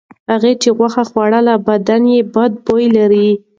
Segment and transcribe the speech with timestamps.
[0.29, 3.29] هغه چې غوښه خوړلې بدن یې بد بوی لري.